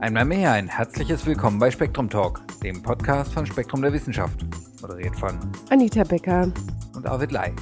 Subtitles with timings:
[0.00, 4.44] Einmal mehr ein herzliches Willkommen bei Spektrum Talk, dem Podcast von Spektrum der Wissenschaft.
[4.82, 5.38] Moderiert von
[5.70, 6.52] Anita Becker
[6.94, 7.52] und Arvid Lai.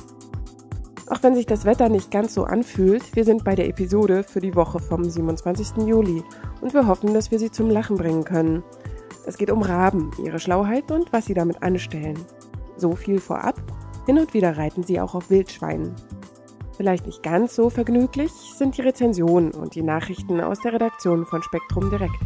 [1.08, 4.40] Auch wenn sich das Wetter nicht ganz so anfühlt, wir sind bei der Episode für
[4.40, 5.86] die Woche vom 27.
[5.86, 6.24] Juli
[6.60, 8.64] und wir hoffen, dass wir Sie zum Lachen bringen können.
[9.24, 12.18] Es geht um Raben, ihre Schlauheit und was sie damit anstellen.
[12.76, 13.60] So viel vorab.
[14.06, 15.94] Hin und wieder reiten sie auch auf Wildschweinen.
[16.76, 21.42] Vielleicht nicht ganz so vergnüglich sind die Rezensionen und die Nachrichten aus der Redaktion von
[21.42, 22.16] Spektrum Direkt.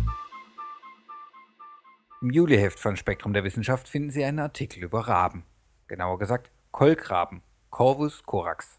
[2.23, 5.45] Im Juliheft von Spektrum der Wissenschaft finden Sie einen Artikel über Raben.
[5.89, 8.79] Genauer gesagt Kolkraben, Corvus corax.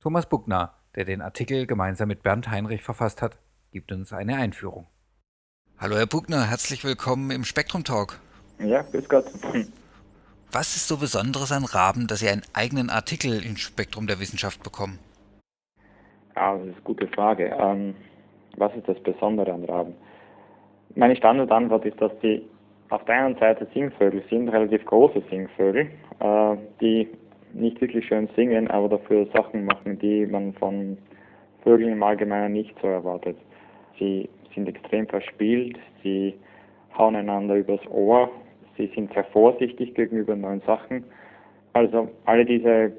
[0.00, 3.38] Thomas Buckner, der den Artikel gemeinsam mit Bernd Heinrich verfasst hat,
[3.70, 4.86] gibt uns eine Einführung.
[5.78, 8.18] Hallo Herr Buckner, herzlich willkommen im Spektrum Talk.
[8.58, 9.26] Ja, bis Gott.
[10.50, 14.62] Was ist so Besonderes an Raben, dass Sie einen eigenen Artikel im Spektrum der Wissenschaft
[14.62, 14.98] bekommen?
[16.34, 17.54] Ja, das ist eine gute Frage.
[17.60, 17.94] Ähm,
[18.56, 19.94] was ist das Besondere an Raben?
[20.94, 22.42] Meine Standardantwort ist, dass sie
[22.88, 27.08] auf der einen Seite Singvögel sind, relativ große Singvögel, äh, die
[27.52, 30.96] nicht wirklich schön singen, aber dafür Sachen machen, die man von
[31.62, 33.36] Vögeln im Allgemeinen nicht so erwartet.
[33.98, 36.34] Sie sind extrem verspielt, sie
[36.96, 38.30] hauen einander übers Ohr
[38.78, 41.04] sie sind sehr vorsichtig gegenüber neuen Sachen.
[41.74, 42.92] Also alle diese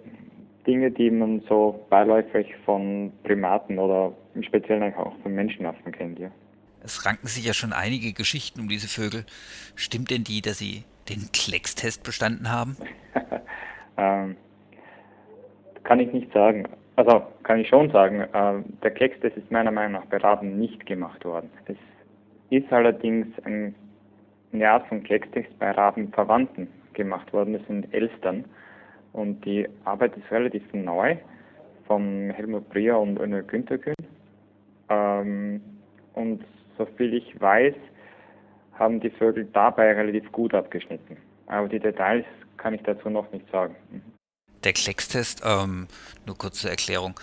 [0.68, 6.30] Dinge, die man so beiläufig von Primaten oder im Speziellen auch von Menschenaffen kennt, ja.
[6.82, 9.26] Es ranken sich ja schon einige Geschichten um diese Vögel.
[9.76, 12.78] Stimmt denn die, dass sie den Kleckstest bestanden haben?
[13.98, 14.38] ähm,
[15.84, 16.68] kann ich nicht sagen.
[16.96, 20.86] Also kann ich schon sagen, äh, der Kleckstest ist meiner Meinung nach bei Raben nicht
[20.86, 21.50] gemacht worden.
[21.66, 21.76] Es
[22.50, 23.76] ist allerdings ein
[24.52, 27.54] eine Art von Kleckstext bei Rabenverwandten gemacht worden.
[27.54, 28.46] Das sind Elstern.
[29.14, 31.18] Und die Arbeit ist relativ neu
[31.88, 33.96] von Helmut Brier und Önö Günterkün.
[34.90, 35.62] Ähm,
[36.14, 36.44] und
[36.78, 37.76] soviel ich weiß,
[38.74, 41.18] haben die Vögel dabei relativ gut abgeschnitten.
[41.48, 42.26] Aber die Details
[42.58, 43.76] kann ich dazu noch nicht sagen.
[43.92, 44.02] Mhm.
[44.64, 45.88] Der Kleckstest, ähm,
[46.26, 47.18] nur kurze Erklärung.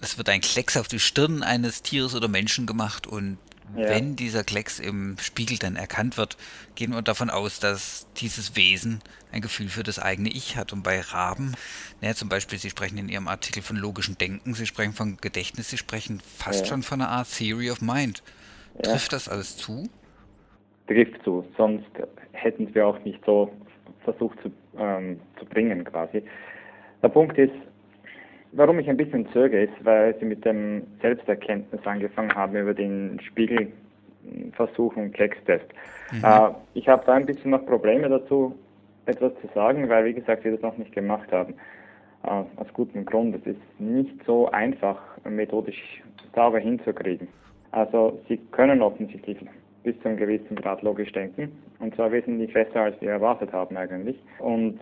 [0.00, 3.38] Es wird ein Klecks auf die Stirn eines Tieres oder Menschen gemacht und
[3.74, 3.88] ja.
[3.88, 6.36] Wenn dieser Klecks im Spiegel dann erkannt wird,
[6.76, 9.00] gehen wir davon aus, dass dieses Wesen
[9.32, 10.72] ein Gefühl für das eigene Ich hat.
[10.72, 11.54] Und bei Raben,
[12.00, 15.70] naja, zum Beispiel, Sie sprechen in Ihrem Artikel von logischem Denken, Sie sprechen von Gedächtnis,
[15.70, 16.66] Sie sprechen fast ja.
[16.66, 18.22] schon von einer Art Theory of Mind.
[18.76, 18.92] Ja.
[18.92, 19.88] Trifft das alles zu?
[20.86, 21.90] Trifft zu, sonst
[22.32, 23.52] hätten wir auch nicht so
[24.04, 26.22] versucht zu, ähm, zu bringen quasi.
[27.02, 27.54] Der Punkt ist,
[28.56, 33.20] Warum ich ein bisschen zögere, ist, weil Sie mit dem Selbsterkenntnis angefangen haben über den
[33.20, 35.66] Spiegelversuch und Kleckstest.
[36.10, 36.24] Mhm.
[36.24, 38.56] Äh, ich habe da ein bisschen noch Probleme dazu,
[39.04, 41.52] etwas zu sagen, weil, wie gesagt, wir das noch nicht gemacht haben.
[42.24, 43.36] Äh, aus gutem Grund.
[43.36, 46.02] Es ist nicht so einfach, methodisch
[46.34, 47.28] sauber hinzukriegen.
[47.72, 49.38] Also Sie können offensichtlich
[49.82, 51.52] bis zu einem gewissen Grad logisch denken.
[51.78, 54.16] Und zwar wesentlich besser, als wir erwartet haben eigentlich.
[54.38, 54.80] Und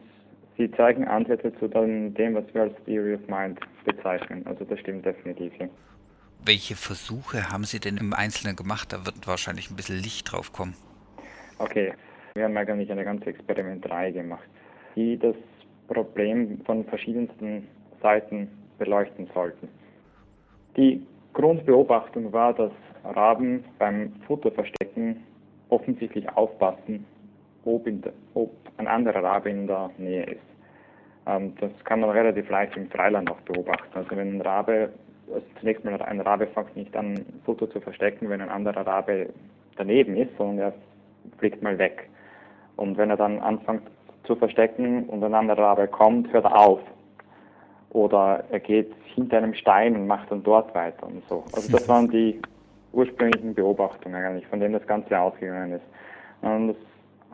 [0.57, 4.47] Sie zeigen Ansätze zu dem, was wir als Theory of Mind bezeichnen.
[4.47, 5.53] Also das stimmt definitiv.
[5.59, 5.67] Ja.
[6.45, 8.93] Welche Versuche haben Sie denn im Einzelnen gemacht?
[8.93, 10.75] Da wird wahrscheinlich ein bisschen Licht drauf kommen.
[11.59, 11.93] Okay,
[12.35, 14.49] wir haben eigentlich eine ganze Experimentreihe gemacht,
[14.95, 15.35] die das
[15.89, 17.67] Problem von verschiedensten
[18.03, 18.49] Seiten
[18.79, 19.69] beleuchten sollten.
[20.77, 22.73] Die Grundbeobachtung war, dass
[23.05, 25.23] Raben beim Futterverstecken
[25.69, 27.05] offensichtlich aufpassen,
[27.65, 30.43] ob, der, ob ein anderer Rabe in der Nähe ist.
[31.27, 33.91] Ähm, das kann man relativ leicht im Freiland auch beobachten.
[33.95, 34.91] Also wenn ein Rabe,
[35.33, 39.29] also zunächst mal ein Rabe fängt nicht an, Foto zu verstecken, wenn ein anderer Rabe
[39.77, 40.75] daneben ist, sondern er
[41.39, 42.09] fliegt mal weg.
[42.77, 43.83] Und wenn er dann anfängt
[44.25, 46.81] zu verstecken und ein anderer Rabe kommt, hört er auf.
[47.91, 51.45] Oder er geht hinter einem Stein und macht dann dort weiter und so.
[51.53, 52.41] Also das waren die
[52.93, 55.85] ursprünglichen Beobachtungen eigentlich, von denen das Ganze ausgegangen ist.
[56.43, 56.77] Und das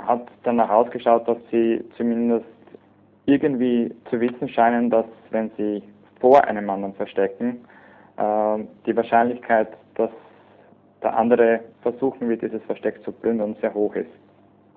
[0.06, 2.46] hat danach ausgeschaut, dass sie zumindest
[3.26, 5.82] irgendwie zu wissen scheinen, dass wenn sie
[6.20, 7.64] vor einem anderen verstecken,
[8.16, 10.10] äh, die Wahrscheinlichkeit, dass
[11.02, 14.10] der andere versuchen wird, dieses Versteck zu plündern, sehr hoch ist.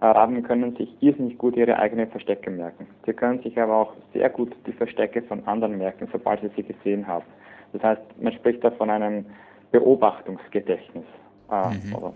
[0.02, 2.88] Raben können sich irrsinnig gut ihre eigenen Verstecke merken.
[3.06, 6.64] Sie können sich aber auch sehr gut die Verstecke von anderen merken, sobald sie sie
[6.64, 7.26] gesehen haben.
[7.72, 9.26] Das heißt, man spricht da von einem
[9.72, 11.06] Beobachtungsgedächtnis.
[11.50, 12.14] Äh, mhm.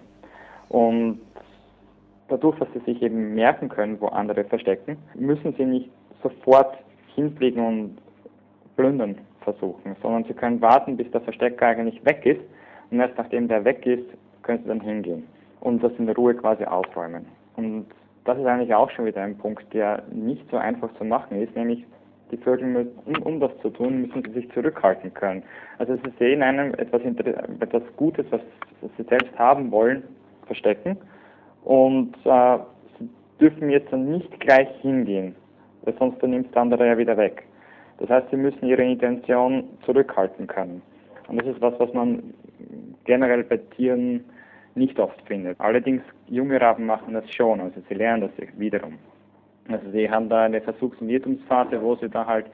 [0.69, 1.21] Und
[2.29, 5.89] dadurch, dass sie sich eben merken können, wo andere verstecken, müssen sie nicht
[6.23, 6.77] sofort
[7.15, 7.97] hinfliegen und
[8.75, 12.41] plündern versuchen, sondern sie können warten, bis der Verstecker eigentlich weg ist
[12.91, 14.05] und erst nachdem der weg ist,
[14.43, 15.23] können sie dann hingehen
[15.61, 17.25] und das in Ruhe quasi aufräumen.
[17.55, 17.85] Und
[18.25, 21.55] das ist eigentlich auch schon wieder ein Punkt, der nicht so einfach zu machen ist,
[21.55, 21.85] nämlich
[22.31, 25.43] die Vögel, müssen, um, um das zu tun, müssen sie sich zurückhalten können.
[25.77, 28.41] Also sie sehen einem etwas, etwas Gutes, was
[28.97, 30.03] sie selbst haben wollen,
[30.45, 30.97] verstecken
[31.63, 32.57] und äh,
[32.99, 33.09] sie
[33.39, 35.35] dürfen jetzt nicht gleich hingehen,
[35.83, 37.43] weil sonst nimmt der andere ja wieder weg.
[37.99, 40.81] Das heißt, sie müssen ihre Intention zurückhalten können.
[41.27, 42.33] Und das ist was, was man
[43.05, 44.23] generell bei Tieren
[44.75, 45.59] nicht oft findet.
[45.59, 48.97] Allerdings, junge Raben machen das schon, also sie lernen das wiederum.
[49.69, 52.45] Also sie haben da eine Versuchs- und Irrtumsphase, wo sie da halt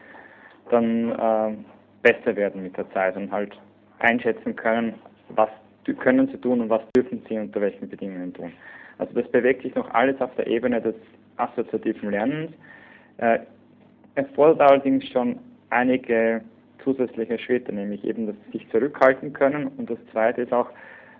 [0.69, 1.55] dann äh,
[2.01, 3.51] besser werden mit der Zeit und halt
[3.99, 4.95] einschätzen können,
[5.29, 5.49] was
[5.99, 8.53] können sie tun und was dürfen sie unter welchen Bedingungen tun.
[8.97, 10.95] Also das bewegt sich noch alles auf der Ebene des
[11.37, 12.51] assoziativen Lernens.
[13.17, 13.39] Äh,
[14.15, 16.41] erfordert allerdings schon einige
[16.83, 20.69] zusätzliche Schritte, nämlich eben das sich zurückhalten können und das zweite ist auch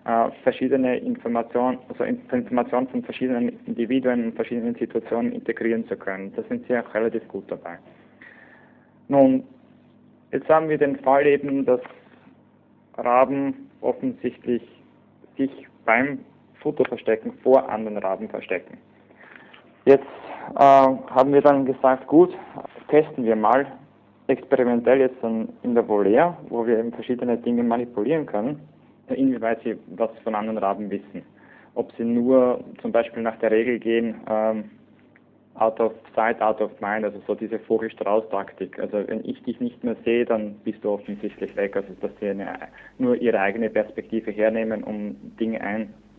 [0.06, 6.34] äh, verschiedene Informationen, also Informationen von verschiedenen Individuen in verschiedenen Situationen integrieren zu können.
[6.36, 7.78] Da sind sie auch relativ gut dabei.
[9.08, 9.44] Nun,
[10.32, 11.82] jetzt haben wir den Fall eben, dass
[12.98, 14.62] Raben offensichtlich
[15.38, 15.52] sich
[15.86, 16.20] beim
[16.64, 18.78] Futterverstecken vor anderen Raben verstecken.
[19.86, 20.04] Jetzt
[20.56, 22.34] äh, haben wir dann gesagt, gut,
[22.88, 23.68] testen wir mal
[24.28, 28.60] experimentell jetzt dann in der Voliere, wo wir eben verschiedene Dinge manipulieren können,
[29.10, 31.24] inwieweit sie was von anderen Raben wissen.
[31.76, 34.70] Ob sie nur zum Beispiel nach der Regel gehen, ähm,
[35.56, 38.80] out of sight, out of mind, also so diese Vogelstrauß-Taktik.
[38.80, 41.76] Also wenn ich dich nicht mehr sehe, dann bist du offensichtlich weg.
[41.76, 42.48] Also dass sie eine,
[42.98, 45.62] nur ihre eigene Perspektive hernehmen, um Dinge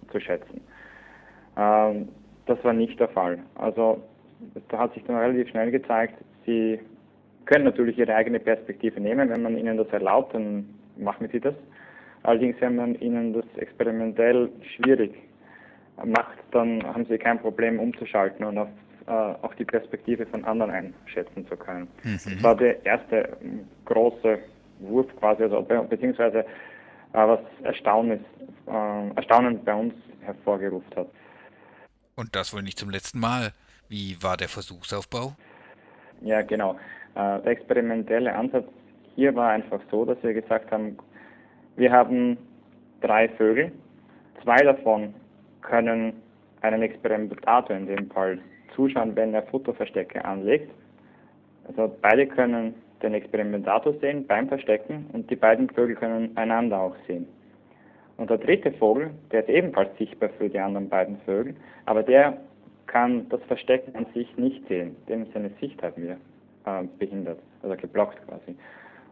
[0.05, 0.61] einzuschätzen.
[1.57, 2.09] Ähm,
[2.47, 3.39] das war nicht der Fall.
[3.55, 4.03] Also
[4.69, 6.15] da hat sich dann relativ schnell gezeigt,
[6.45, 6.79] sie
[7.47, 9.31] können natürlich ihre eigene Perspektive nehmen.
[9.31, 11.55] Wenn man ihnen das erlaubt, dann machen sie das.
[12.23, 15.15] Allerdings, wenn man ihnen das experimentell schwierig
[16.05, 18.69] macht, dann haben sie kein Problem umzuschalten und auf,
[19.07, 21.87] äh, auch die Perspektive von anderen einschätzen zu können.
[22.03, 22.19] Mhm.
[22.25, 23.37] Das war der erste
[23.85, 24.39] große
[24.81, 26.45] Wurf quasi, also, beziehungsweise
[27.15, 28.25] was Erstaunen,
[28.67, 31.07] äh, Erstaunen bei uns hervorgerufen hat.
[32.17, 33.53] Und das wohl nicht zum letzten Mal.
[33.89, 35.33] Wie war der Versuchsaufbau?
[36.21, 36.75] Ja, genau.
[37.15, 38.67] Äh, der experimentelle Ansatz
[39.15, 40.97] hier war einfach so, dass wir gesagt haben,
[41.77, 42.37] wir haben
[43.01, 43.73] drei Vögel.
[44.43, 45.15] Zwei davon
[45.63, 46.15] können
[46.63, 48.39] einen Experimentator in dem Fall
[48.75, 50.71] zuschauen, wenn er Futterverstecke anlegt.
[51.69, 56.97] Also beide können den Experimentator sehen beim Verstecken und die beiden Vögel können einander auch
[57.07, 57.29] sehen.
[58.17, 61.55] Und der dritte Vogel, der ist ebenfalls sichtbar für die anderen beiden Vögel,
[61.85, 62.39] aber der
[62.87, 66.17] kann das Verstecken an sich nicht sehen, dem seine Sicht halt wieder
[66.65, 68.57] äh, behindert, also geblockt quasi.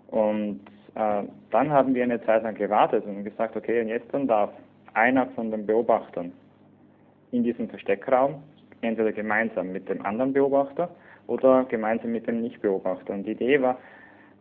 [0.09, 0.61] Und
[0.95, 4.51] äh, dann haben wir eine Zeit lang gewartet und gesagt, okay, und jetzt dann darf
[4.95, 6.33] einer von den Beobachtern
[7.33, 8.43] in diesem Versteckraum,
[8.83, 10.91] entweder gemeinsam mit dem anderen Beobachter
[11.27, 13.13] oder gemeinsam mit dem Nichtbeobachter.
[13.13, 13.79] Und die Idee war,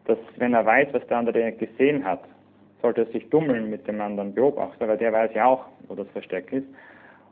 [0.06, 2.22] dass wenn er weiß, was der andere gesehen hat,
[2.82, 6.08] sollte er sich dummeln mit dem anderen Beobachter, weil der weiß ja auch, wo das
[6.10, 6.68] Versteck ist.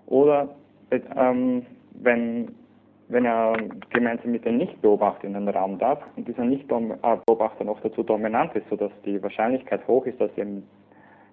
[0.06, 0.50] Oder
[0.92, 2.50] ähm, wenn
[3.10, 3.58] wenn er
[3.90, 8.70] gemeinsam mit den Nichtbeobachtern in den Raum darf und dieser Nichtbeobachter noch dazu dominant ist,
[8.70, 10.64] sodass die Wahrscheinlichkeit hoch ist, dass ihm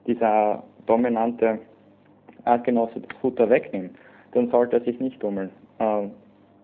[0.07, 1.59] dieser dominante
[2.45, 3.95] Artgenosse das Futter wegnimmt,
[4.33, 6.09] dann sollte er sich nicht dummeln, äh,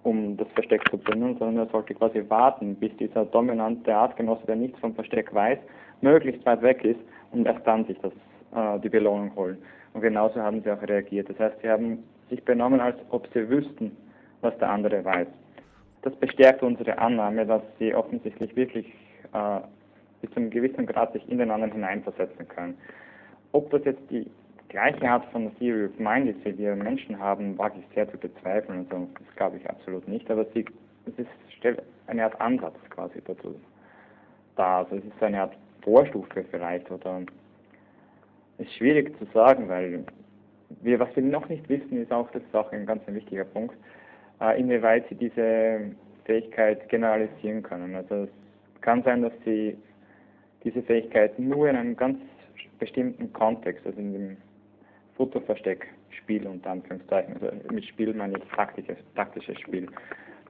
[0.02, 4.56] um das Versteck zu plündern, sondern er sollte quasi warten, bis dieser dominante Artgenosse, der
[4.56, 5.58] nichts vom Versteck weiß,
[6.00, 7.00] möglichst weit weg ist
[7.30, 8.12] und erst dann sich das,
[8.54, 9.58] äh, die Belohnung holen.
[9.94, 11.28] Und genauso haben sie auch reagiert.
[11.28, 13.96] Das heißt, sie haben sich benommen, als ob sie wüssten,
[14.40, 15.28] was der andere weiß.
[16.02, 18.86] Das bestärkt unsere Annahme, dass sie offensichtlich wirklich
[19.32, 19.60] äh,
[20.20, 22.76] bis zu einem gewissen Grad sich in den anderen hineinversetzen können.
[23.52, 24.26] Ob das jetzt die
[24.72, 28.86] gleiche Art von Theory of Mind wie wir Menschen haben, wage ich sehr zu bezweifeln.
[28.90, 30.28] Also, das glaube ich absolut nicht.
[30.30, 30.64] Aber sie,
[31.06, 33.54] es ist, stellt eine Art Ansatz quasi dazu
[34.56, 34.78] dar.
[34.78, 37.20] Also es ist eine Art Vorstufe vielleicht oder
[38.58, 40.04] ist schwierig zu sagen, weil
[40.80, 43.44] wir, was wir noch nicht wissen, ist auch, das ist auch ein ganz ein wichtiger
[43.44, 43.74] Punkt,
[44.40, 45.90] äh, inwieweit sie diese
[46.24, 47.94] Fähigkeit generalisieren können.
[47.94, 49.76] Also es kann sein, dass sie
[50.64, 52.18] diese Fähigkeit nur in einem ganz
[52.78, 54.36] bestimmten Kontext, also in dem
[55.16, 59.88] Futterversteck-Spiel unter Anführungszeichen, also mit Spiel meine ich taktisches, taktisches Spiel,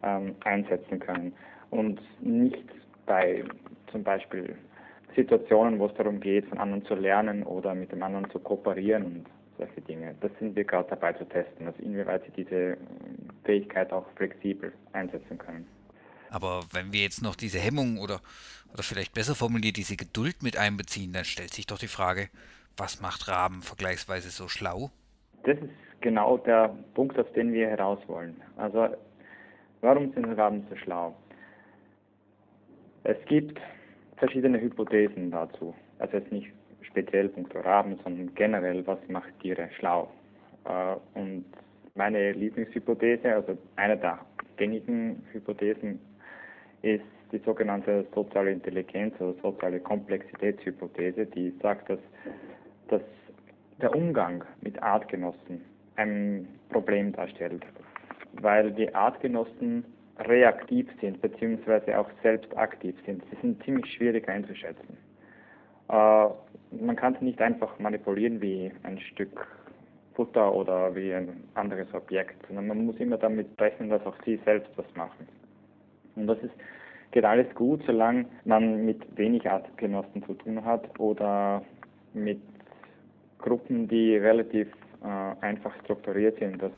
[0.03, 1.33] ähm, einsetzen können
[1.71, 2.65] und nicht
[3.07, 3.45] bei
[3.91, 4.57] zum Beispiel
[5.15, 9.05] Situationen, wo es darum geht, von anderen zu lernen oder mit dem anderen zu kooperieren
[9.05, 9.27] und
[9.59, 10.15] solche Dinge.
[10.21, 12.77] Das sind wir gerade dabei zu testen, also inwieweit sie diese
[13.45, 15.67] Fähigkeit auch flexibel einsetzen können.
[16.31, 18.21] Aber wenn wir jetzt noch diese Hemmung oder,
[18.73, 22.31] oder vielleicht besser formuliert diese Geduld mit einbeziehen, dann stellt sich doch die Frage,
[22.77, 24.91] was macht Raben vergleichsweise so schlau?
[25.45, 28.41] Das ist genau der Punkt, auf den wir heraus wollen.
[28.57, 28.89] Also
[29.81, 31.15] warum sind Raben so schlau?
[33.05, 33.61] Es gibt
[34.17, 35.75] verschiedene Hypothesen dazu.
[35.99, 36.53] Also jetzt nicht
[36.83, 40.11] speziell punkto Raben, sondern generell, was macht Tiere schlau.
[40.65, 41.45] Äh, und
[41.95, 44.19] meine Lieblingshypothese, also eine der
[44.57, 45.99] gängigen Hypothesen,
[46.83, 51.99] ist die sogenannte soziale Intelligenz oder soziale Komplexitätshypothese, die sagt, dass,
[52.93, 53.03] dass
[53.81, 55.63] der Umgang mit Artgenossen
[55.97, 57.65] ein Problem darstellt,
[58.41, 59.85] weil die Artgenossen
[60.19, 63.23] reaktiv sind, beziehungsweise auch selbst aktiv sind.
[63.31, 64.97] Sie sind ziemlich schwierig einzuschätzen.
[65.89, 66.29] Äh,
[66.71, 69.47] man kann sie nicht einfach manipulieren wie ein Stück
[70.15, 74.39] Futter oder wie ein anderes Objekt, sondern man muss immer damit rechnen, dass auch sie
[74.45, 75.27] selbst was machen.
[76.17, 76.55] Und das ist,
[77.11, 81.63] geht alles gut, solange man mit wenig Artgenossen zu tun hat oder
[82.13, 82.41] mit
[83.43, 84.69] Gruppen, die relativ
[85.03, 86.63] äh, einfach strukturiert sind.
[86.63, 86.73] Das,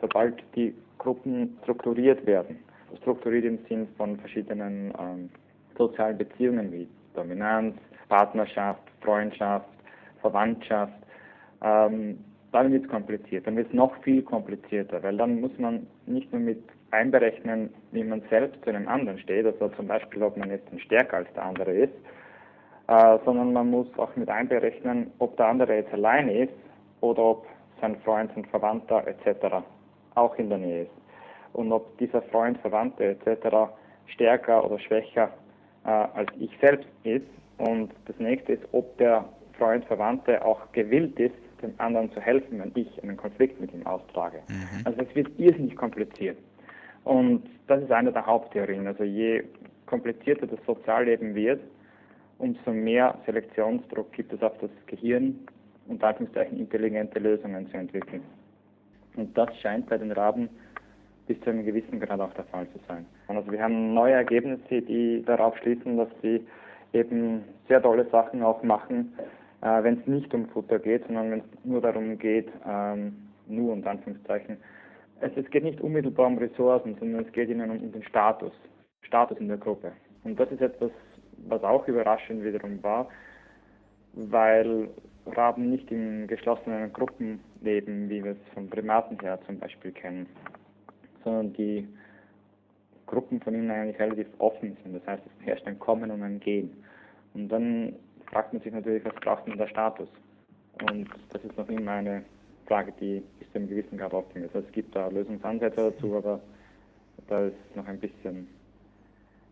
[0.00, 2.58] sobald die Gruppen strukturiert werden,
[3.00, 5.30] strukturiert im Sinn von verschiedenen ähm,
[5.76, 7.76] sozialen Beziehungen wie Dominanz,
[8.08, 9.68] Partnerschaft, Freundschaft,
[10.20, 10.92] Verwandtschaft,
[11.62, 12.18] ähm,
[12.52, 13.46] dann wird es kompliziert.
[13.46, 18.02] Dann wird es noch viel komplizierter, weil dann muss man nicht nur mit einberechnen, wie
[18.02, 21.44] man selbst zu einem anderen steht, also zum Beispiel, ob man jetzt stärker als der
[21.44, 21.92] andere ist,
[22.88, 26.54] äh, sondern man muss auch mit einberechnen, ob der andere jetzt alleine ist
[27.00, 27.46] oder ob
[27.80, 29.64] sein Freund, sein Verwandter etc.
[30.14, 30.90] auch in der Nähe ist.
[31.52, 33.70] Und ob dieser Freund, Verwandte etc.
[34.06, 35.30] stärker oder schwächer
[35.84, 37.26] äh, als ich selbst ist.
[37.58, 39.24] Und das nächste ist, ob der
[39.58, 43.84] Freund, Verwandte auch gewillt ist, dem anderen zu helfen, wenn ich einen Konflikt mit ihm
[43.86, 44.38] austrage.
[44.48, 44.82] Mhm.
[44.84, 46.38] Also es wird irrsinnig kompliziert.
[47.04, 48.86] Und das ist eine der Haupttheorien.
[48.86, 49.42] Also je
[49.86, 51.60] komplizierter das Sozialleben wird,
[52.38, 55.46] umso mehr Selektionsdruck gibt es auf das Gehirn,
[55.88, 58.22] und Anführungszeichen intelligente Lösungen zu entwickeln.
[59.16, 60.48] Und das scheint bei den Raben
[61.26, 63.04] bis zu einem gewissen Grad auch der Fall zu sein.
[63.26, 66.46] Also wir haben neue Ergebnisse, die darauf schließen, dass sie
[66.92, 69.12] eben sehr tolle Sachen auch machen,
[69.60, 73.16] äh, wenn es nicht um Futter geht, sondern wenn es nur darum geht, ähm,
[73.46, 74.56] nur unter Anführungszeichen,
[75.20, 78.52] es, es, geht nicht unmittelbar um Ressourcen, sondern es geht ihnen um, um den Status,
[79.02, 79.92] Status in der Gruppe.
[80.24, 80.92] Und das ist etwas,
[81.46, 83.08] was auch überraschend wiederum war,
[84.14, 84.88] weil
[85.26, 90.26] Raben nicht in geschlossenen Gruppen leben, wie wir es von Primaten her zum Beispiel kennen,
[91.22, 91.86] sondern die
[93.06, 94.94] Gruppen von ihnen eigentlich relativ offen sind.
[94.94, 96.70] Das heißt, es herrscht ein Kommen und ein Gehen.
[97.34, 97.94] Und dann
[98.30, 100.08] fragt man sich natürlich, was braucht denn der Status?
[100.90, 102.22] Und das ist noch immer eine
[102.66, 104.54] Frage, die bis zu einem gewissen Grad offen ist.
[104.54, 106.40] Also es gibt da Lösungsansätze dazu, aber
[107.26, 108.48] da ist noch ein bisschen,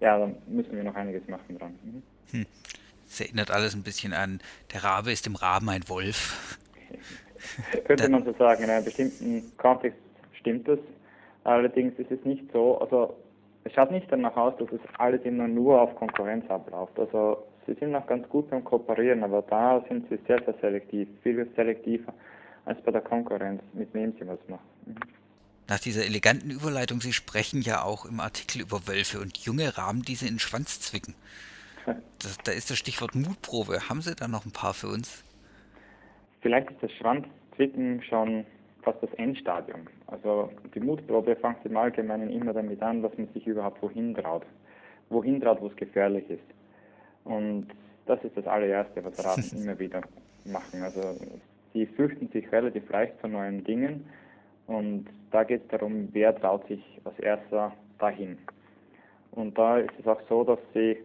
[0.00, 1.78] ja, da müssen wir noch einiges machen dran.
[1.82, 2.02] Mhm.
[2.30, 2.46] Hm.
[3.08, 4.40] Es erinnert alles ein bisschen an,
[4.72, 6.58] der Rabe ist im Raben ein Wolf.
[7.84, 9.98] Könnte man so sagen, in einem bestimmten Kontext
[10.32, 10.78] stimmt es.
[11.44, 13.16] Allerdings ist es nicht so, also
[13.62, 16.98] es schaut nicht danach aus, dass es alles immer nur auf Konkurrenz abläuft.
[16.98, 21.08] Also sie sind noch ganz gut beim Kooperieren, aber da sind sie sehr, sehr selektiv,
[21.22, 22.12] viel selektiver
[22.64, 24.66] als bei der Konkurrenz, mit wem sie was machen.
[24.86, 25.15] Mhm.
[25.68, 30.02] Nach dieser eleganten Überleitung, Sie sprechen ja auch im Artikel über Wölfe und junge Raben,
[30.02, 31.14] die sie in den Schwanz zwicken.
[32.18, 33.88] Das, da ist das Stichwort Mutprobe.
[33.88, 35.22] Haben Sie da noch ein paar für uns?
[36.40, 38.46] Vielleicht ist das Schwanzzwicken schon
[38.82, 39.82] fast das Endstadium.
[40.06, 44.46] Also die Mutprobe fängt im Allgemeinen immer damit an, dass man sich überhaupt wohin traut.
[45.10, 46.44] Wohin traut, wo es gefährlich ist.
[47.24, 47.68] Und
[48.06, 50.00] das ist das allererste, was Raben immer wieder
[50.44, 50.82] machen.
[50.82, 51.16] Also
[51.72, 54.08] sie fürchten sich relativ leicht vor neuen Dingen
[54.66, 58.38] und da geht es darum, wer traut sich als erster dahin.
[59.32, 60.96] Und da ist es auch so, dass sie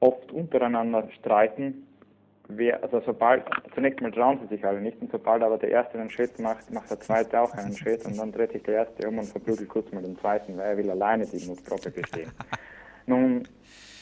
[0.00, 1.86] oft untereinander streiten.
[2.48, 3.44] Wer, also sobald,
[3.74, 6.70] zunächst mal trauen sie sich alle nicht und sobald aber der Erste einen Schritt macht,
[6.72, 9.68] macht der Zweite auch einen Schritt und dann dreht sich der Erste um und verprügelt
[9.68, 12.32] kurz mal den Zweiten, weil er will alleine die Mutprobe bestehen.
[13.06, 13.46] Nun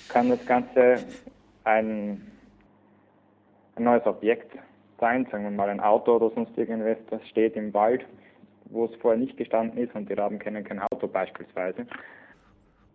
[0.09, 0.99] kann das Ganze
[1.65, 2.31] ein,
[3.75, 4.57] ein neues Objekt
[5.01, 8.07] sein, sagen wir mal ein Auto oder sonst irgendwas, das steht im Wald,
[8.71, 11.87] wo es vorher nicht gestanden ist und die Raben kennen kein Auto beispielsweise.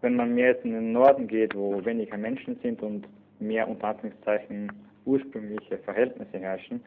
[0.01, 3.08] Wenn man mehr jetzt in den Norden geht, wo weniger Menschen sind und
[3.40, 4.72] mehr unter Anführungszeichen
[5.06, 6.82] ursprüngliche Verhältnisse herrschen,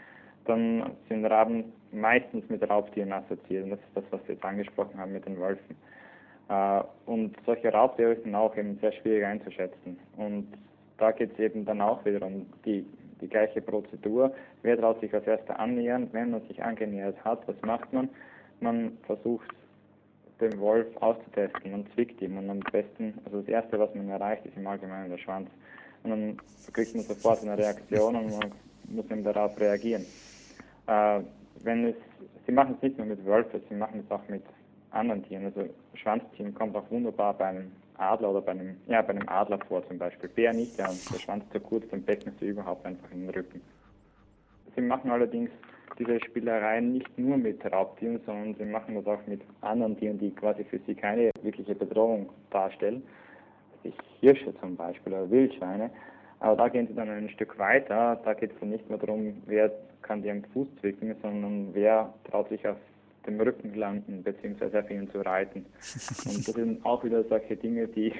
[0.46, 3.64] dann sind Raben meistens mit Raubtieren assoziiert.
[3.64, 5.76] Und das ist das, was wir jetzt angesprochen haben mit den Wölfen.
[6.48, 9.98] Äh, und solche Raubtiere sind auch eben sehr schwierig einzuschätzen.
[10.16, 10.48] Und
[10.98, 12.84] da geht es eben dann auch wieder um die,
[13.20, 14.34] die gleiche Prozedur.
[14.62, 16.08] Wer traut sich als erster annähern?
[16.12, 18.08] Wenn man sich angenähert hat, was macht man?
[18.64, 19.46] Man versucht
[20.40, 21.70] den Wolf auszutesten.
[21.70, 25.10] Man zwickt ihn und am besten, also das Erste, was man erreicht, ist im Allgemeinen
[25.10, 25.50] der Schwanz.
[26.02, 26.36] Und dann
[26.72, 28.52] kriegt man sofort eine Reaktion und man
[28.88, 30.06] muss eben darauf reagieren.
[30.86, 31.20] Äh,
[31.62, 31.96] wenn es,
[32.46, 34.42] sie machen es nicht nur mit Wölfen, sie machen es auch mit
[34.90, 35.44] anderen Tieren.
[35.44, 39.58] Also Schwanzziehen kommt auch wunderbar bei einem Adler oder bei einem, ja, bei einem Adler
[39.68, 40.30] vor zum Beispiel.
[40.30, 43.60] Bär nicht, ja, der Schwanz zu kurz, dann becken sie überhaupt einfach in den Rücken.
[44.74, 45.50] Sie machen allerdings
[45.98, 50.30] diese Spielereien nicht nur mit Raubtieren, sondern sie machen das auch mit anderen Tieren, die
[50.30, 53.02] quasi für sie keine wirkliche Bedrohung darstellen.
[53.84, 55.90] Die Hirsche zum Beispiel oder Wildschweine.
[56.40, 58.20] Aber da gehen sie dann ein Stück weiter.
[58.24, 59.72] Da geht es dann nicht mehr darum, wer
[60.02, 62.76] kann dir am Fuß zwicken, sondern wer traut sich auf
[63.26, 65.64] dem Rücken landen, beziehungsweise auf ihnen zu reiten.
[66.26, 68.12] Und das sind auch wieder solche Dinge, die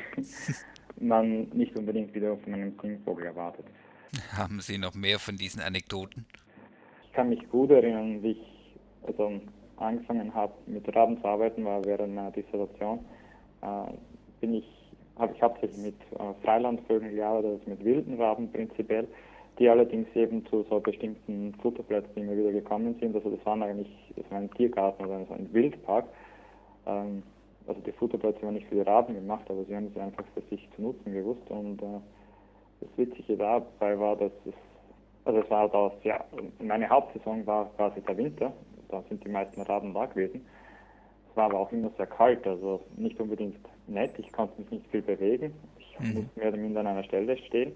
[0.99, 3.67] man nicht unbedingt wieder von einem Singvogel erwartet.
[4.33, 6.25] Haben Sie noch mehr von diesen Anekdoten?
[7.15, 9.33] Kann mich gut erinnern, wie ich also
[9.77, 13.01] angefangen habe, mit Raben zu arbeiten, war während meiner Dissertation,
[13.63, 13.93] äh,
[14.41, 14.85] bin ich
[15.19, 19.07] habe ich hauptsächlich mit äh, Freilandvögeln gearbeitet, also mit wilden Raben prinzipiell,
[19.59, 23.15] die allerdings eben zu so bestimmten Futterplätzen immer wieder gekommen sind.
[23.15, 26.07] Also das waren eigentlich, das war ein Tiergarten oder ein Wildpark.
[26.87, 27.23] Ähm,
[27.67, 30.43] also die Futterplätze waren nicht für die Raben gemacht, aber sie haben sie einfach für
[30.51, 31.49] sich zu nutzen gewusst.
[31.49, 32.01] Und äh,
[32.81, 34.55] das Witzige dabei war, dass es,
[35.25, 36.25] also es war das, ja,
[36.61, 38.53] meine Hauptsaison war quasi der Winter,
[38.89, 40.47] da sind die meisten Raben da gewesen.
[41.31, 44.13] Es war aber auch immer sehr kalt, also nicht unbedingt nett.
[44.19, 45.53] Ich konnte mich nicht viel bewegen.
[45.79, 46.15] Ich mhm.
[46.15, 47.73] musste mehr oder minder an einer Stelle stehen.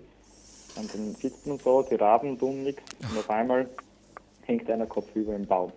[0.77, 3.69] Und dann sitzt man so, die Raben tun nichts und auf einmal
[4.43, 5.73] hängt einer Kopf über im Baum.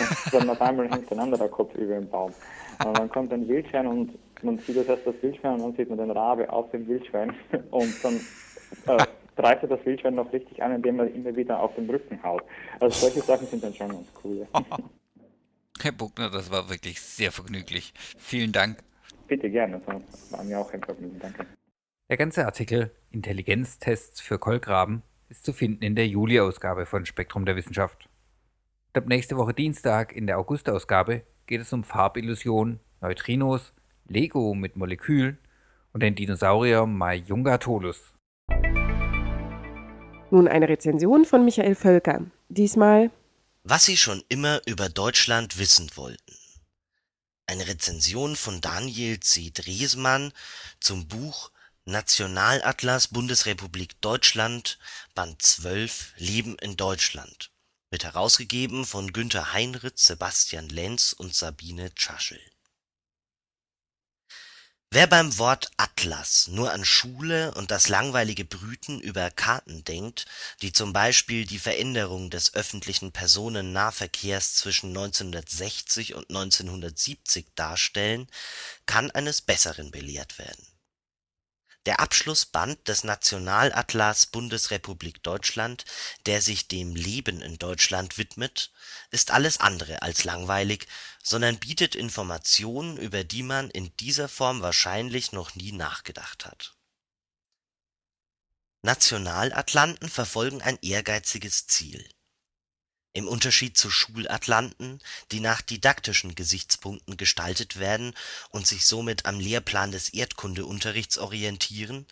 [0.00, 2.32] Und dann auf einmal hängt ein anderer Kopf über im Baum.
[2.84, 5.88] Und dann kommt ein Wildschwein und man sieht das erst das Wildschwein und dann sieht
[5.88, 7.34] man den Rabe auf dem Wildschwein
[7.70, 8.20] und dann
[8.86, 9.04] äh,
[9.36, 12.42] greift er das Wildschwein noch richtig an, indem er immer wieder auf den Rücken haut.
[12.80, 14.46] Also solche Sachen sind dann schon ganz cool.
[15.82, 17.92] Herr Buckner, das war wirklich sehr vergnüglich.
[18.18, 18.78] Vielen Dank.
[19.28, 21.18] Bitte gerne, das war mir auch ein Vergnügen.
[21.20, 21.46] Danke.
[22.08, 27.56] Der ganze Artikel Intelligenztests für Kolkraben ist zu finden in der Juli-Ausgabe von Spektrum der
[27.56, 28.08] Wissenschaft.
[28.88, 33.74] Und ab nächste Woche Dienstag in der August-Ausgabe geht es um Farbillusionen, Neutrinos,
[34.08, 35.38] Lego mit Molekülen
[35.92, 38.14] und den Dinosaurier Majungatolus.
[40.36, 42.20] Nun eine Rezension von Michael Völker.
[42.50, 43.10] Diesmal
[43.64, 46.36] was Sie schon immer über Deutschland wissen wollten.
[47.46, 49.50] Eine Rezension von Daniel C.
[49.50, 50.34] Dresmann
[50.78, 51.50] zum Buch
[51.86, 54.78] Nationalatlas Bundesrepublik Deutschland,
[55.14, 57.50] Band 12 Leben in Deutschland.
[57.88, 62.40] Wird herausgegeben von Günter Heinritz, Sebastian Lenz und Sabine Tschaschel
[64.90, 70.26] Wer beim Wort Atlas nur an Schule und das langweilige Brüten über Karten denkt,
[70.62, 78.28] die zum Beispiel die Veränderung des öffentlichen Personennahverkehrs zwischen 1960 und 1970 darstellen,
[78.86, 80.66] kann eines Besseren belehrt werden
[81.86, 85.84] der Abschlussband des Nationalatlas Bundesrepublik Deutschland,
[86.26, 88.72] der sich dem Leben in Deutschland widmet,
[89.10, 90.86] ist alles andere als langweilig,
[91.22, 96.74] sondern bietet Informationen, über die man in dieser Form wahrscheinlich noch nie nachgedacht hat.
[98.82, 102.08] Nationalatlanten verfolgen ein ehrgeiziges Ziel
[103.16, 105.00] im Unterschied zu Schulatlanten,
[105.32, 108.14] die nach didaktischen Gesichtspunkten gestaltet werden
[108.50, 112.06] und sich somit am Lehrplan des Erdkundeunterrichts orientieren,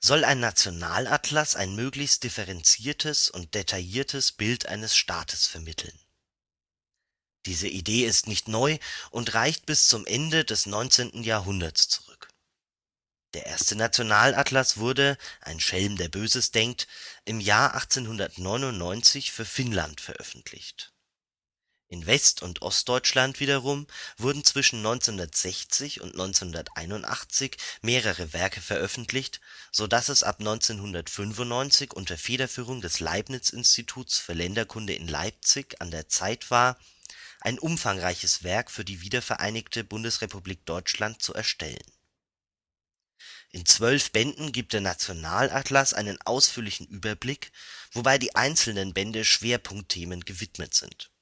[0.00, 5.98] soll ein Nationalatlas ein möglichst differenziertes und detailliertes Bild eines Staates vermitteln.
[7.46, 8.78] Diese Idee ist nicht neu
[9.10, 11.22] und reicht bis zum Ende des 19.
[11.22, 12.33] Jahrhunderts zurück
[13.34, 16.86] der erste Nationalatlas wurde– ein Schelm, der Böses denkt–
[17.24, 20.92] im Jahr 1899 für Finnland veröffentlicht.
[21.88, 30.08] In West und Ostdeutschland wiederum wurden zwischen 1960 und 1981 mehrere Werke veröffentlicht, so dass
[30.08, 36.78] es ab 1995 unter Federführung des Leibniz-Instituts für Länderkunde in Leipzig an der Zeit war,
[37.40, 41.84] ein umfangreiches Werk für die wiedervereinigte Bundesrepublik Deutschland zu erstellen
[43.54, 47.52] in zwölf Bänden gibt der Nationalatlas einen ausführlichen Überblick,
[47.92, 51.12] wobei die einzelnen Bände Schwerpunktthemen gewidmet sind.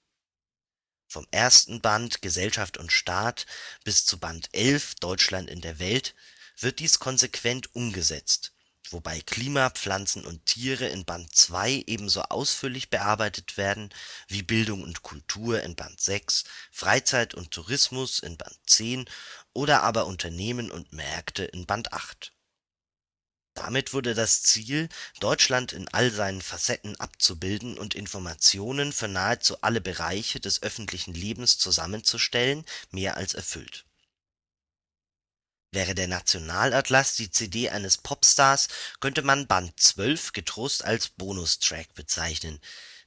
[1.07, 3.45] Vom ersten Band Gesellschaft und Staat
[3.85, 6.15] bis zu Band 11 Deutschland in der Welt
[6.59, 8.52] wird dies konsequent umgesetzt,
[8.91, 13.91] wobei Klima, Pflanzen und Tiere in Band 2 ebenso ausführlich bearbeitet werden
[14.29, 19.05] wie Bildung und Kultur in Band 6, Freizeit und Tourismus in Band 10
[19.53, 22.33] oder aber Unternehmen und Märkte in Band 8.
[23.55, 24.89] Damit wurde das Ziel,
[25.21, 31.59] Deutschland in all seinen Facetten abzubilden und Informationen für nahezu alle Bereiche des öffentlichen Lebens
[31.59, 33.85] zusammenzustellen, mehr als erfüllt.
[35.73, 38.69] Wäre der Nationalatlas die CD eines Popstars,
[39.01, 42.61] könnte man Band 12 getrost als Bonustrack bezeichnen,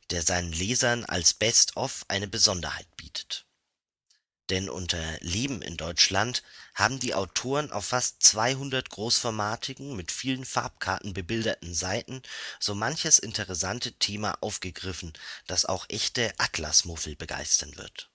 [0.09, 3.45] der seinen Lesern als Best-of eine Besonderheit bietet
[4.49, 6.41] Denn unter Leben in Deutschland
[6.73, 12.23] haben die Autoren auf fast 200 großformatigen, mit vielen Farbkarten bebilderten Seiten
[12.59, 15.13] so manches interessante Thema aufgegriffen,
[15.45, 18.09] das auch echte Atlasmuffel begeistern wird.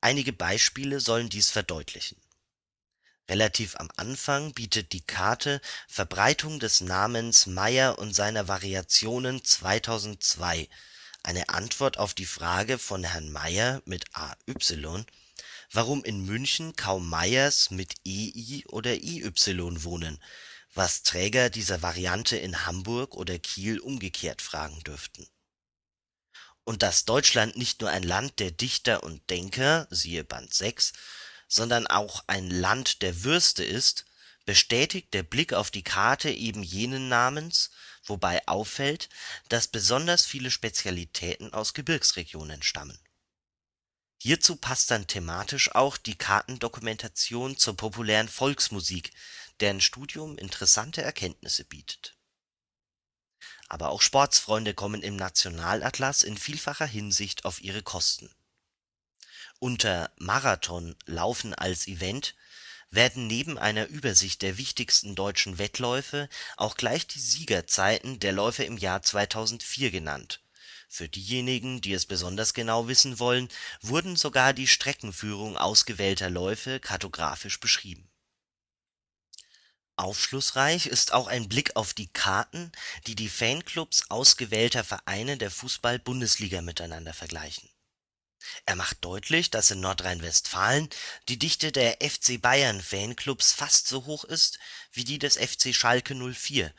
[0.00, 2.23] Einige Beispiele sollen dies verdeutlichen.
[3.28, 10.68] Relativ am Anfang bietet die Karte Verbreitung des Namens Meyer und seiner Variationen 2002
[11.22, 15.06] eine Antwort auf die Frage von Herrn Meyer mit AY,
[15.72, 19.32] warum in München kaum Meyers mit EI oder IY
[19.84, 20.22] wohnen,
[20.74, 25.26] was Träger dieser Variante in Hamburg oder Kiel umgekehrt fragen dürften.
[26.64, 30.92] Und dass Deutschland nicht nur ein Land der Dichter und Denker (siehe Band 6),
[31.54, 34.04] sondern auch ein Land der Würste ist,
[34.44, 37.70] bestätigt der Blick auf die Karte eben jenen Namens
[38.08, 39.08] wobei auffällt,
[39.48, 42.98] dass besonders viele Spezialitäten aus Gebirgsregionen stammen.
[44.20, 49.12] Hierzu passt dann thematisch auch die Kartendokumentation zur populären Volksmusik,
[49.60, 52.16] deren Studium interessante Erkenntnisse bietet.
[53.68, 58.34] Aber auch Sportsfreunde kommen im Nationalatlas in vielfacher Hinsicht auf ihre Kosten.
[59.64, 62.34] Unter Marathon Laufen als Event
[62.90, 68.76] werden neben einer Übersicht der wichtigsten deutschen Wettläufe auch gleich die Siegerzeiten der Läufe im
[68.76, 70.42] Jahr 2004 genannt.
[70.90, 73.48] Für diejenigen, die es besonders genau wissen wollen,
[73.80, 78.10] wurden sogar die Streckenführung ausgewählter Läufe kartografisch beschrieben.
[79.96, 82.70] Aufschlussreich ist auch ein Blick auf die Karten,
[83.06, 87.73] die die Fanclubs ausgewählter Vereine der Fußball-Bundesliga miteinander vergleichen
[88.66, 90.88] er macht deutlich, dass in Nordrhein-Westfalen
[91.28, 94.58] die Dichte der FC-Bayern-Fanclubs fast so hoch ist
[94.92, 96.72] wie die des FC Schalke 04,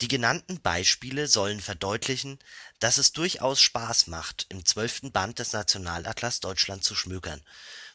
[0.00, 2.38] die genannten Beispiele sollen verdeutlichen,
[2.78, 7.42] dass es durchaus Spaß macht, im zwölften Band des Nationalatlas Deutschland zu schmökern,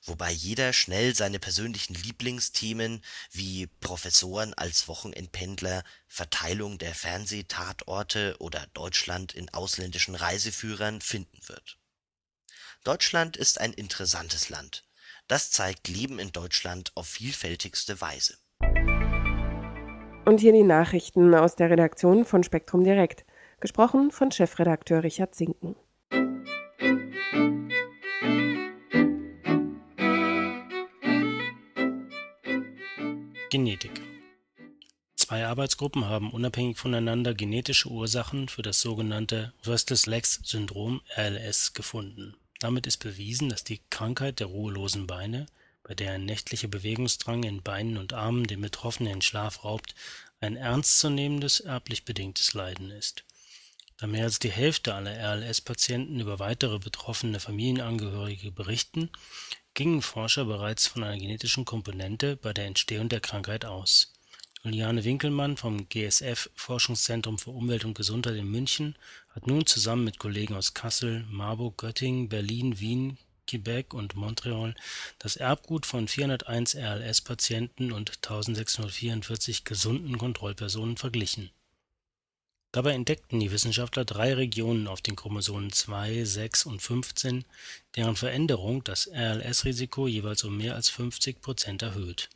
[0.04, 9.34] wobei jeder schnell seine persönlichen Lieblingsthemen wie Professoren als Wochenendpendler, Verteilung der Fernsehtatorte oder Deutschland
[9.34, 11.78] in ausländischen Reiseführern finden wird.
[12.84, 14.84] Deutschland ist ein interessantes Land.
[15.30, 18.38] Das zeigt Leben in Deutschland auf vielfältigste Weise
[20.26, 23.26] und hier die Nachrichten aus der Redaktion von Spektrum Direkt,
[23.60, 25.76] gesprochen von Chefredakteur Richard Zinken.
[33.50, 34.02] Genetik.
[35.16, 42.36] Zwei Arbeitsgruppen haben unabhängig voneinander genetische Ursachen für das sogenannte Restless-Legs-Syndrom (RLS) gefunden.
[42.60, 45.46] Damit ist bewiesen, dass die Krankheit der ruhelosen Beine
[45.84, 49.96] bei der ein nächtlicher Bewegungsdrang in Beinen und Armen den Betroffenen den Schlaf raubt,
[50.40, 53.24] ein ernstzunehmendes erblich bedingtes Leiden ist.
[53.98, 59.10] Da mehr als die Hälfte aller RLS-Patienten über weitere betroffene Familienangehörige berichten,
[59.74, 64.14] gingen Forscher bereits von einer genetischen Komponente bei der Entstehung der Krankheit aus.
[64.64, 68.96] Juliane Winkelmann vom GSF Forschungszentrum für Umwelt und Gesundheit in München
[69.30, 74.76] hat nun zusammen mit Kollegen aus Kassel, Marburg, Göttingen, Berlin, Wien, Quebec und Montreal
[75.20, 81.52] das Erbgut von 401 RLS-Patienten und 1644 gesunden Kontrollpersonen verglichen.
[82.74, 87.46] Dabei entdeckten die Wissenschaftler drei Regionen auf den Chromosomen 2, 6 und 15,
[87.96, 92.30] deren Veränderung das RLS-Risiko jeweils um mehr als 50 Prozent erhöht.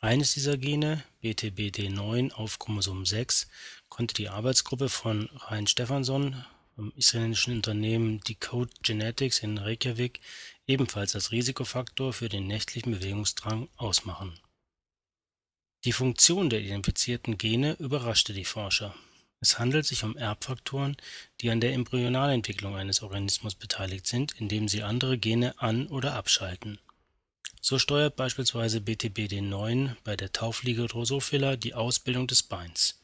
[0.00, 3.46] Eines dieser Gene, BTBD9 auf Chromosom 6,
[3.90, 6.44] konnte die Arbeitsgruppe von Rein Stefansson
[6.76, 10.20] vom israelischen Unternehmen Decode Genetics in Reykjavik
[10.66, 14.38] ebenfalls als Risikofaktor für den nächtlichen Bewegungsdrang ausmachen.
[15.84, 18.94] Die Funktion der identifizierten Gene überraschte die Forscher
[19.42, 20.96] es handelt sich um Erbfaktoren,
[21.40, 26.78] die an der Embryonalentwicklung eines Organismus beteiligt sind, indem sie andere Gene an oder abschalten.
[27.60, 33.01] So steuert beispielsweise BTBD9 bei der Taufliege Drosophila die Ausbildung des Beins.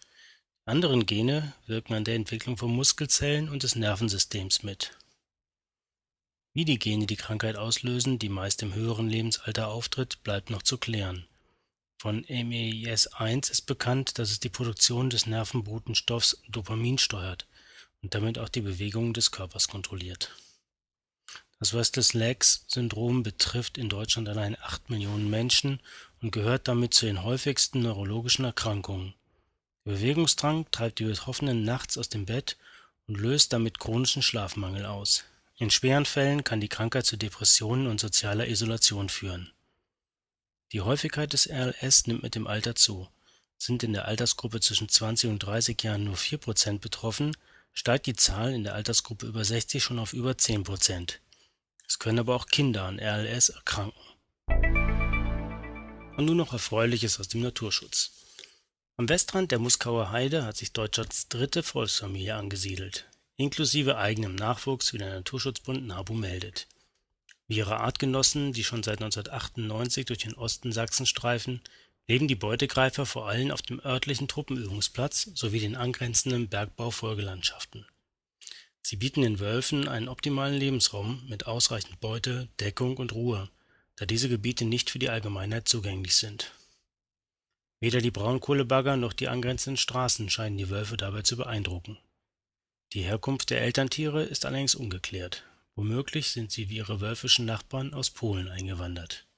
[0.69, 4.97] Anderen Gene wirken an der Entwicklung von Muskelzellen und des Nervensystems mit.
[6.55, 10.79] Wie die Gene die Krankheit auslösen, die meist im höheren Lebensalter auftritt, bleibt noch zu
[10.79, 11.27] klären
[11.99, 17.49] von MEIS1 ist bekannt, dass es die Produktion des Nervenbotenstoffs Dopamin steuert
[18.03, 20.33] und damit auch die Bewegungen des Körpers kontrolliert.
[21.59, 25.81] Das Restless-Legs-Syndrom betrifft in Deutschland allein 8 Millionen Menschen
[26.23, 29.15] und gehört damit zu den häufigsten neurologischen Erkrankungen.
[29.89, 32.57] Bewegungsdrang treibt die Betroffenen nachts aus dem Bett
[33.07, 35.25] und löst damit chronischen Schlafmangel aus.
[35.57, 39.51] In schweren Fällen kann die Krankheit zu Depressionen und sozialer Isolation führen
[40.73, 43.09] die Häufigkeit des RLS nimmt mit dem Alter zu.
[43.57, 47.37] Sind in der Altersgruppe zwischen 20 und 30 Jahren nur 4 Prozent betroffen,
[47.73, 51.21] steigt die Zahl in der Altersgruppe über 60 schon auf über 10 Prozent.
[51.87, 53.99] Es können aber auch Kinder an RLS erkranken.
[56.17, 58.11] Und nun noch Erfreuliches aus dem Naturschutz.
[59.01, 63.07] Am Westrand der Muskauer Heide hat sich Deutschlands dritte Volksfamilie angesiedelt,
[63.37, 66.67] inklusive eigenem Nachwuchs, wie der Naturschutzbund NABU meldet.
[67.47, 71.61] Wie ihre Artgenossen, die schon seit 1998 durch den Osten Sachsens streifen,
[72.09, 77.87] leben die Beutegreifer vor allem auf dem örtlichen Truppenübungsplatz sowie den angrenzenden Bergbaufolgelandschaften.
[78.83, 83.49] Sie bieten den Wölfen einen optimalen Lebensraum mit ausreichend Beute, Deckung und Ruhe,
[83.95, 86.51] da diese Gebiete nicht für die Allgemeinheit zugänglich sind.
[87.81, 91.99] Weder die Braunkohlebagger noch die angrenzenden Straßen scheinen die Wölfe dabei zu beeindrucken.
[92.93, 95.45] Die Herkunft der Elterntiere ist allerdings ungeklärt
[95.79, 99.29] Womöglich sind sie wie ihre wölfischen Nachbarn aus Polen eingewandert.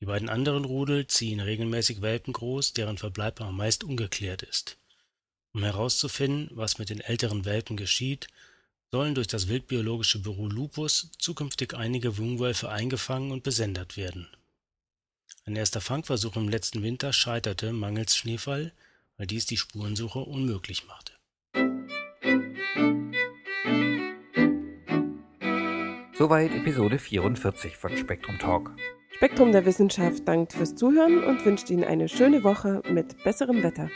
[0.00, 4.76] Die beiden anderen Rudel ziehen regelmäßig Welpen groß, deren Verbleib aber meist ungeklärt ist.
[5.52, 8.26] Um herauszufinden, was mit den älteren Welpen geschieht,
[8.90, 14.26] sollen durch das wildbiologische Büro Lupus zukünftig einige Jungwölfe eingefangen und besendet werden.
[15.48, 18.72] Ein erster Fangversuch im letzten Winter scheiterte mangels Schneefall,
[19.16, 21.12] weil dies die Spurensuche unmöglich machte
[26.18, 28.74] Soweit Episode 44 von Spektrum Talk.
[29.12, 33.88] Spektrum der Wissenschaft dankt fürs Zuhören und wünscht Ihnen eine schöne Woche mit besserem Wetter.